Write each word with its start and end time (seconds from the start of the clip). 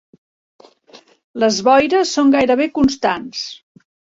Les 1.45 1.59
boires 1.69 2.15
són 2.17 2.35
gairebé 2.37 2.69
constants. 2.79 3.45